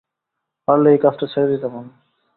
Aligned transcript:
পারলে 0.67 0.87
এই 0.91 0.99
কাজটা 0.99 1.25
ছেড়ে 1.27 1.51
দিতাম 1.51 1.73
আমি। 1.77 1.91